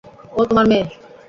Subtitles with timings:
[0.31, 0.85] ও তোমার মেয়ে!